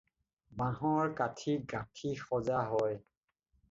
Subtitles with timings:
[0.61, 3.03] বাঁহৰ কাঠি গাঁঠি সজা হয়।